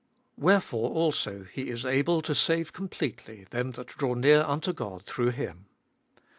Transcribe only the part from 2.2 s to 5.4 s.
to save completely them that draw near unto God through